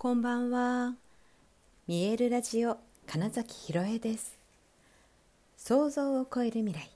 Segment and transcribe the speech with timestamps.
[0.00, 0.94] こんばんは。
[1.88, 2.76] 見えるラジオ
[3.08, 4.38] 金崎ひろえです。
[5.56, 6.88] 想像を超える未来。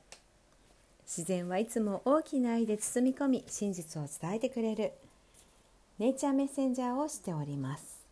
[1.04, 4.92] 自然はいつも大きな愛で包み込み、真実を伝えてくれる
[5.98, 8.07] ネイチャーメッセンジャーをしております。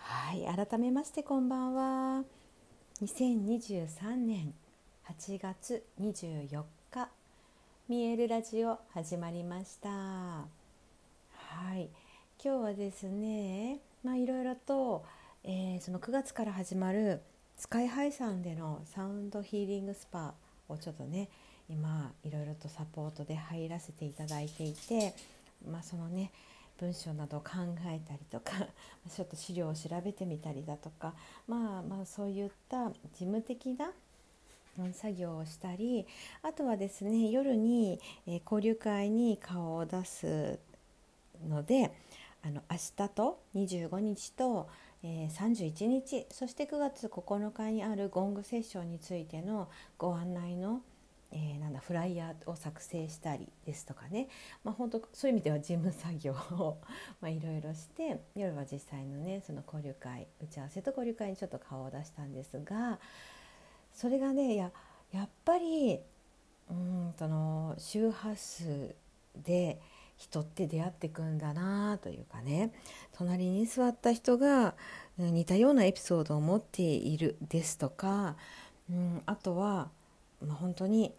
[0.00, 2.24] はい、改めましてこんばんは。
[3.00, 4.52] 2023年
[5.08, 7.08] 8月24日、
[7.88, 9.88] 見えるラジオ始まりました。
[9.88, 10.46] は
[11.76, 11.88] い。
[12.46, 15.04] 今日はですねまあいろいろと、
[15.42, 17.20] えー、その9月から始まる
[17.58, 20.32] スカイハイさんでのサウンドヒーリングスパ
[20.68, 21.28] をちょっとね
[21.68, 25.16] 今いろいろとサポートで入らせていただいていて、
[25.68, 26.30] まあ、そのね
[26.78, 27.48] 文章などを考
[27.88, 28.52] えたりとか
[29.12, 31.14] ちょっと資料を調べてみたりだとか、
[31.48, 33.90] まあ、まあそういった事務的な
[34.92, 36.06] 作業をしたり
[36.42, 40.60] あとはですね夜に、え交流会に顔を出す
[41.48, 41.90] ので
[42.46, 44.68] あの明日と25日と、
[45.02, 50.80] えー、31日そして9月9日にあるゴングセッションについてのご案内の、
[51.32, 54.28] えー、なんだフライヤーを作成したりですとかね、
[54.62, 56.78] まあ、本当そういう意味では事務作業を
[57.26, 63.00] いろいろして夜は実際のねその交流会打ち合わせと交流会にちょっと顔を出したんですが
[63.92, 64.70] それがねや
[65.10, 65.98] やっぱり
[66.70, 68.94] うんその周波数
[69.34, 69.80] で
[70.16, 72.72] 人って出会ってくんだなというかね。
[73.12, 74.74] 隣に座った人が
[75.18, 78.36] 似たようなエピソードを持っているですとか、
[78.90, 79.90] うん、あとは、
[80.44, 81.14] まあ、本当に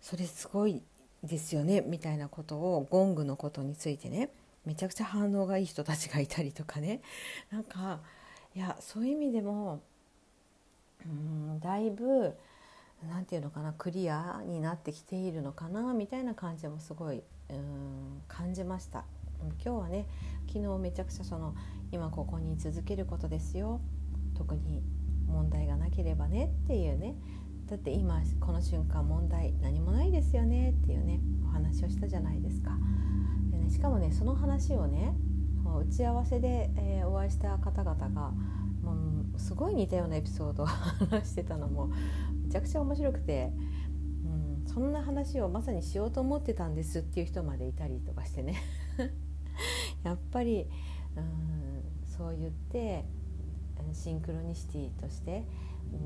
[0.00, 0.82] それすごい
[1.22, 4.30] ですよねみたいなことをゴングのことについてね
[4.64, 7.00] めちゃくちゃ反応がいい人たちがいたりとかね。
[7.50, 8.00] なんか
[8.54, 9.80] いやそういう意味でも
[11.06, 12.36] うんだいぶ
[13.08, 19.04] 何て言うのかなクリアになってきているのかなみたいな感じもすごいうん感じました。
[19.64, 20.06] 今日はね
[20.48, 21.54] 昨日めちゃくちゃその
[21.92, 23.80] 今ここに続けることですよ。
[24.36, 24.82] 特に
[25.26, 27.14] 問題がなければねっていうね。
[27.66, 32.76] だって今この瞬間問題何もないですよねっていうねお話をしたじゃないですか。
[33.50, 35.14] でねしかもねその話をね
[35.64, 38.32] 打ち合わせで、えー、お会いした方々が
[38.82, 41.90] もうすごい似たようなエピソードを話してたのも
[42.50, 43.52] ちゃくちゃ面白くて、
[44.24, 48.56] うん、そんな話をまさにしようと思ってたんですっていう人までいたりとかしてね。
[50.02, 50.66] やっぱり、
[51.16, 53.04] うん、そう言って
[53.92, 55.44] シンクロニシティとして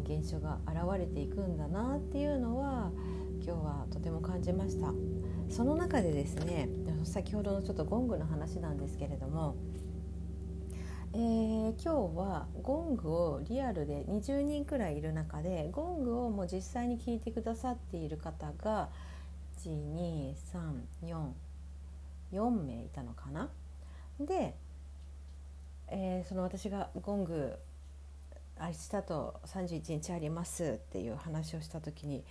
[0.04, 2.90] 現象が現れていくんだなっていうのは
[3.42, 4.92] 今日はとても感じました。
[5.48, 6.68] その中でですね
[7.04, 9.56] 先ほどのちょっとゴングの話なんですけれども
[11.16, 18.88] えー、今日はゴングをリアルで20人くらいいる中でゴングをもう実際に聞いてくださっている方が
[19.62, 23.48] 12344名いたのかな？
[24.18, 24.56] で、
[25.86, 27.60] えー、その私がゴング
[28.60, 32.24] 明日と31日ありますっていう話をした時に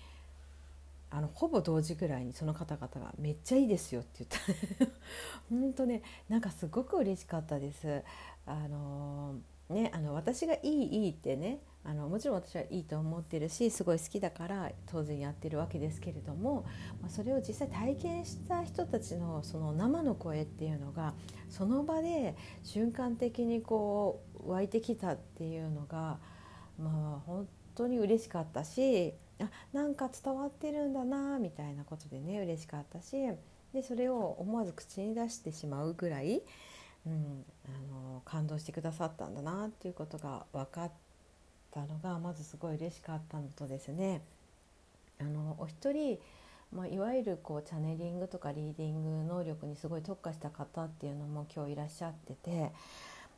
[1.15, 4.93] あのほぼ同時ぐらいにその方々が「めっちゃいいですよ」って言った
[5.47, 8.03] 本当ねなんかすごく嬉しかったです。
[8.47, 9.35] あの
[9.69, 16.65] ね、あの私がいいいいってねあのもちろん私はいいと思ってるしすごい好きだから当然やってるわけですけれども、
[17.01, 21.13] まあ、それを実際体験した人たちのその生の声っていうのが
[21.49, 26.19] その場で瞬間的にこう湧いてきたっていうのが
[26.77, 33.15] まあ本当に嬉しかったしあなんか伝わってるんだなみたいなことでね嬉しかったし
[33.73, 36.41] でそれを思わず口に出してしまうぐらい
[37.05, 40.91] うん、あの感動してくださったんだなっていうことが分かっ
[41.71, 44.21] たのがまずすごい嬉しかったのとですね
[45.19, 46.17] あのお一人、
[46.71, 52.71] まあ、いわゆるこうチャネリングとかリーディング能力にすごい特化した方っていうのも今日いらっしゃってて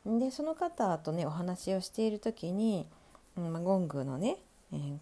[0.06, 2.88] でその方とねお話をしている時に、
[3.36, 4.36] うんま、ゴングのね、
[4.72, 4.98] えー、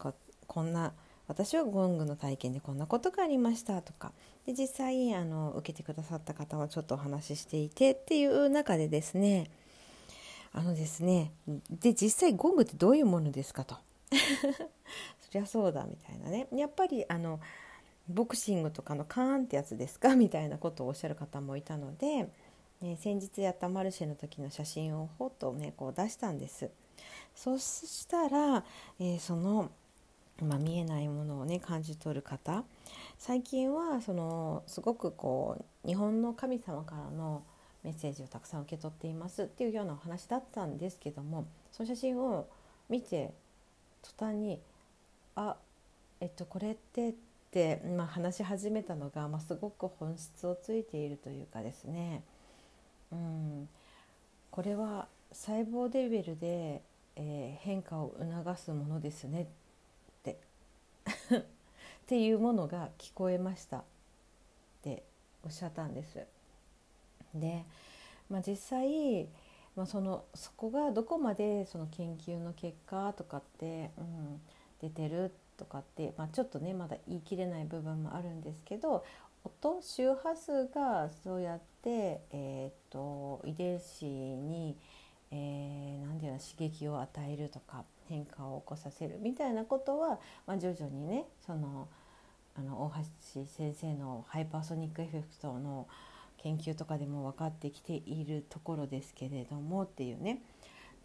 [0.46, 0.92] こんな
[1.26, 4.12] 私はゴングの体験でこんなことがありましたとか
[4.46, 9.50] で実際あの受けてくださった方はちょっとお話ししていてっていう中でですね
[10.52, 11.32] あのですね
[11.70, 13.76] で実際ゴングってどういうものですかと。
[15.20, 16.46] そりゃそうだみたいなね。
[16.52, 17.40] やっぱりあの
[18.08, 20.14] ボクシングとかのカーンってやつですか？
[20.16, 22.28] みたいなことをおっしゃる方もいたので、
[22.80, 26.70] ね、先日やったマルシェの時の写真をほっとねこう出したんです。
[27.34, 28.64] そしたら、
[29.00, 29.70] えー、その
[30.42, 32.64] まあ、見えないものをね感じ取る方。
[33.18, 37.42] 最近はそのすごくこう日本の神様からの
[37.84, 42.48] メッセージをたくさん受け取っていますっていうようなお話だったんですけどもその写真を
[42.88, 43.32] 見て
[44.02, 44.60] 途端に
[45.36, 45.56] 「あ
[46.20, 47.14] えっとこれって」っ
[47.50, 52.22] て、まあ、話し始めたのが、まあ、すごく本質をついているというかですね、
[53.12, 53.68] うん、
[54.50, 56.82] これは細胞レベルで、
[57.16, 59.46] えー、変化を促すものですねっ
[61.34, 63.82] っていうものが聞こえましたっ
[64.82, 65.02] て
[65.44, 66.18] おっしゃったんです。
[67.34, 67.64] で、
[68.30, 69.28] まあ、実際、
[69.76, 74.40] まあ、そのそこがどこまでその研究の結果とかって、うん、
[74.80, 79.04] 出てるとかって、まあ、ちょっとねまだ言い切れない部分もあるんですけど
[79.44, 84.74] 音周波数がそうやって、えーと、遺伝子に、
[85.30, 91.88] えー、何て言うの刺激を与えるとか変化を起こさせるみたいなことは、まあ、徐々にねその
[92.56, 92.92] あの大
[93.34, 95.88] 大橋先生のハイパーソニックエフェクトの
[96.38, 100.42] 研究とかでも分かってきているところですけれどもっていうね。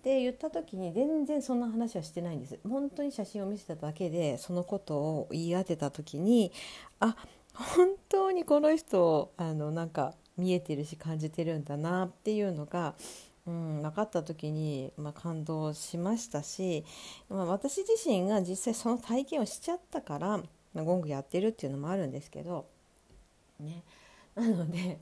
[0.04, 6.54] で言った時に全然そんな話はしてないんです本当に写真を見せただけでそのことを言い当てた時に
[7.02, 7.18] あ
[7.54, 12.96] 本当にこの人あのなんか見えてるし感じてるんだなっていうのが、
[13.48, 16.86] うん、分かった時に、まあ、感動しましたし、
[17.30, 20.38] まあ、私自身が実際その体験をしちゃったから、
[20.74, 22.68] まあ、ゴングやってるっていうのもあるんですけど、
[23.60, 23.84] ね、
[24.36, 25.00] なので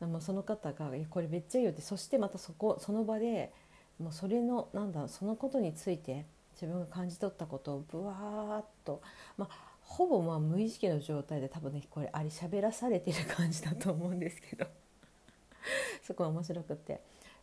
[0.00, 3.52] もうその方が「これめっちゃいいよ」ってそしてまたそこその場で
[3.98, 9.02] もうそれのなんだそのことについて自分が感じ取ったことをぶわーっと、
[9.36, 14.66] まあ、ほぼまあ無意識の状態で多分ねこれあり喋らされてる感じだと思うんですけど。
[16.02, 17.00] そこは面白くて。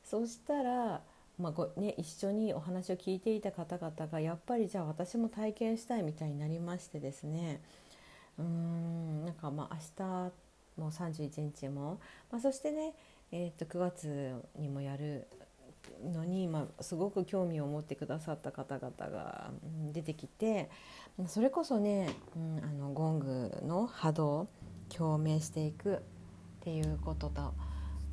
[0.09, 1.01] そしたら、
[1.37, 7.61] まあごね、一緒にお話を聞いていた方々がやっぱりじゃあ私も体験したいみたいになりましてですね。
[8.39, 11.99] うーんなんかまあ明日も31日も、
[12.31, 12.93] まあ、そしてね、
[13.31, 15.27] えー、と9月にもやる
[16.05, 19.51] のに、まあ、すごく興味を持ってくださった方々が
[19.91, 20.69] 出てきて
[21.27, 24.47] それこそね、うん、あのゴングの波動
[24.89, 25.99] 共鳴していくっ
[26.61, 27.53] ていうことと、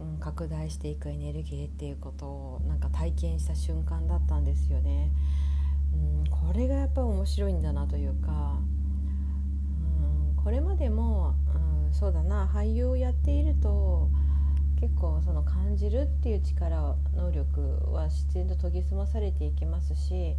[0.00, 5.10] うん、拡大していくエネルギーっていうことをなんか体験した瞬間だったんですよね。
[5.94, 8.58] うん、これがやっぱ面白いんだなというか、
[10.36, 11.34] うん、これまでも、
[11.86, 14.10] うん、そうだな俳優をやっていると
[14.80, 20.36] 結構その感じるっていう力能力は自然と研ぎ澄まされていきますし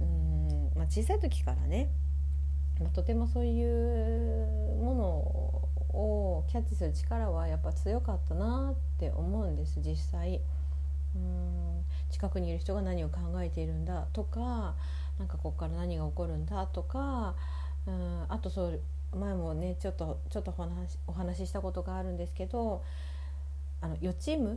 [0.00, 1.90] うん、まあ、小さい時からね、
[2.80, 4.46] まあ、とてもそういう
[4.82, 10.40] ものをキャッチする力はやっぱ強かったなって思うんです実際。
[11.14, 14.74] うん近くにいる人が何を考えているんだとか
[15.18, 17.34] なんかここから何が起こるんだとか
[17.86, 18.80] うんあとそう
[19.14, 22.82] 前もねちょっとちょっとお話お話ししたことがあるんですけど
[23.80, 24.56] あの予知夢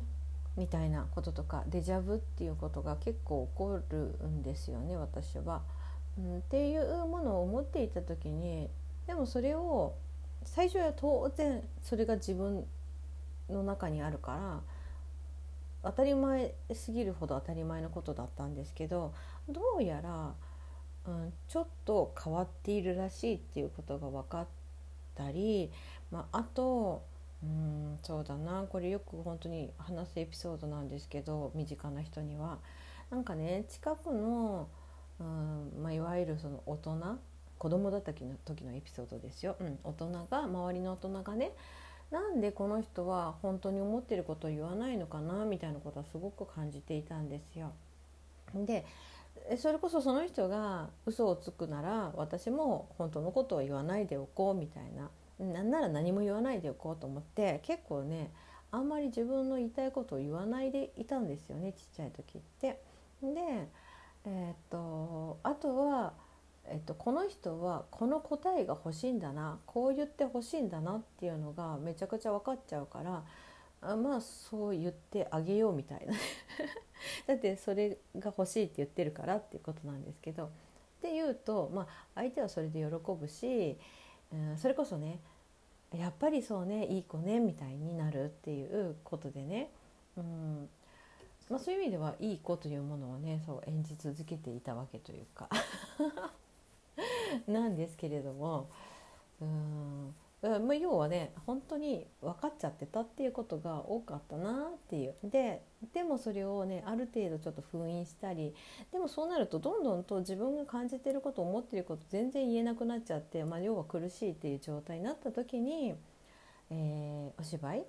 [0.55, 5.63] みたいなこととかデジャブっていうことが結構起こるんですよね私は、
[6.17, 6.37] うん。
[6.37, 8.69] っていうものを思っていた時に
[9.05, 9.95] でもそれを
[10.45, 12.65] 最初は当然それが自分
[13.49, 14.61] の中にあるから
[15.83, 19.13] 当たり前すぎるほど当たり前のことだったんですけど
[19.49, 20.33] どうやら、
[21.07, 24.47] うん、ちょっと変わっているらしいっていうことが分かっ
[25.15, 25.71] たり、
[26.11, 27.03] まあ、あと
[27.43, 32.57] うんそうだなこれよく本当に話すエピソードなんですけど身近な人には。
[33.11, 34.67] なんかね近くの、
[35.19, 37.19] うんまあ、いわゆるその大人
[37.57, 41.51] 子供だった時の時のエピソードですよ、うん、大人が周りの大人がね
[42.11, 47.71] なんでこの人は本当に思ってることを言わないのかなみたいなことはすごく感じていたんですよ。
[48.53, 48.85] で
[49.57, 55.09] それこそその人が嘘をつくなら私も本当のことを言わないでおこうみたいな
[55.45, 58.31] なんなら何も言わないでおこうと思って結構ね
[58.71, 62.81] あんまり自分の言いたいことを言わないでいたんですよねちっちゃい時って。
[63.21, 63.67] で、
[64.25, 66.13] えー、っとあとは、
[66.69, 73.23] えっと、この人はこの答えが欲しいんだなこう言って欲しいんだなっていうのがめちゃくちゃ分かっちゃうから
[73.81, 76.13] あまあそう言ってあげようみたいな。
[77.27, 80.49] だってそれが欲しいって言ってるからっていうことなんですけどっ
[81.01, 83.77] ていうと、まあ、相手はそれで喜ぶし
[84.33, 85.19] うん、それこそね
[85.93, 89.69] やっぱりそうねいい子ねみたいになるっていうことでね、
[90.17, 90.69] うん
[91.49, 95.49] まあ、そういう意味ではいい子というものをねそう演じ続けていたわけというか。
[97.47, 98.69] なんですけれども
[99.41, 105.15] うんまあ、要はね本当に分かっちゃってたっていうことが多かったなっていう。
[105.23, 105.61] で
[105.93, 108.53] でもそれをねある程度ちょっと封印したり
[108.91, 115.95] でもそうなるとどんどんと自分が感じてること思ってること全然言えなくなっちゃって、まあ、要は苦しいっていう状態になった時に、
[116.69, 117.85] えー、お芝居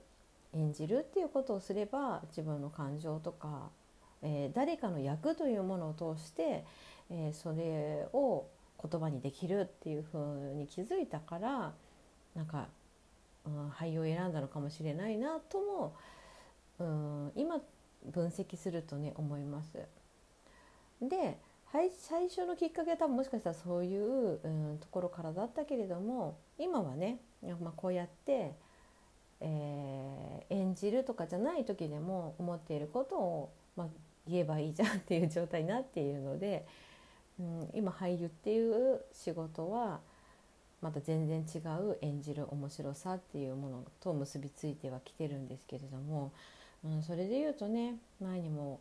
[0.55, 3.71] 演じるっていうことをすれば自分の感情とか、
[4.23, 6.65] えー、誰かの役というものを通して、
[7.11, 8.47] えー、それを
[8.83, 11.73] 言葉にできるっていうふうに気づいたから
[12.35, 12.69] なんか、
[13.47, 15.95] うん、俳優を選んだのかもしれないなとも、
[16.79, 17.61] うん、今
[18.05, 19.79] 分析するとね思います。
[21.01, 21.39] で
[21.73, 28.55] 最初のきっかけは多分もしかしたらそういう、うん、ところからだったけれども今はね、まあ、こうやって、
[29.41, 33.89] えー、演じるとかじゃない時でも思っていることを、まあ、
[34.27, 36.67] 言えばいいじゃんっていう状態になっているので、
[37.39, 40.01] うん、今俳優っていう仕事は
[40.81, 46.33] また全然違う演じる面白さっていうものと結びついてはきてるんですけれども、
[46.85, 48.81] うん、それで言うとね前にも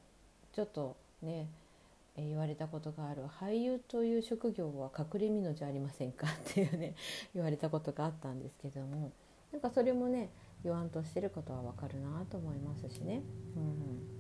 [0.54, 1.48] ちょっとね
[2.18, 6.96] 言われたことがある俳優という職業は隠れ身のじゃありませんかっていうね
[7.36, 9.12] 言われたことがあったんですけども
[9.52, 10.30] なんかそれもね
[10.64, 13.22] 言わんとしてることはわかるなと思いますしね。
[13.56, 14.16] うん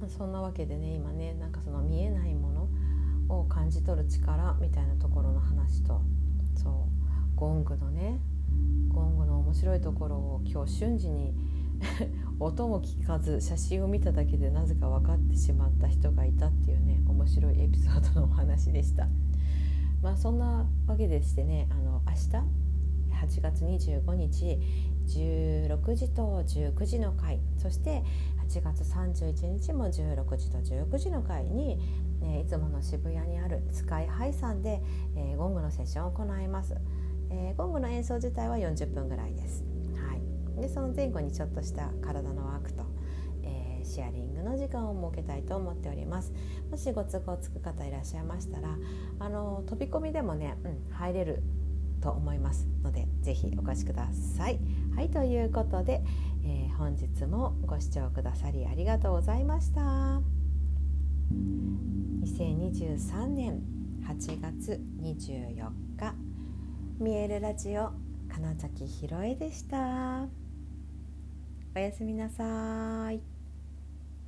[0.00, 2.68] まあ、そんなわけでね今ねなんかその見えないもの
[3.28, 6.02] を感じ取る力みたいなところの話と
[6.56, 8.18] そうゴングのね
[8.88, 11.34] ゴングの面白いところを今日瞬時に
[12.40, 19.08] 音も聞かず写真を見ただけでなぜか分かってしまった人がいたっていうね面白いエピソードのお話でした。
[20.02, 22.66] まあそんなわけでしてねあの明日
[23.16, 24.58] 8月25日
[25.06, 28.02] 16時と19時の回そして
[28.46, 31.78] 8月31日も16時と19時の回に、
[32.22, 34.80] えー、いつもの渋谷にあるスカイハイさんで、
[35.16, 36.76] えー、ゴングのセッションを行います、
[37.30, 39.64] えー、ゴングの演奏自体は40分ぐらいです、
[39.96, 42.84] はい、でその前後にちょっとした体のワークと、
[43.42, 46.32] えシェアリングの時間を設けたいと思っております。
[46.70, 48.76] もしご都合つく方いらっしゃいましたら
[49.18, 51.42] あの飛び込みでもね、うん、入れる
[52.06, 54.60] と思いますのでぜひお越しください。
[54.94, 56.04] はいということで、
[56.44, 60.20] えー、本日もご視聴くださりありがとうございました。
[62.22, 63.60] 2023年
[64.06, 66.14] 8月24日
[67.00, 67.90] 見えるラジオ
[68.32, 70.28] 金崎ひろえでした。
[71.74, 73.35] おやすみなさい。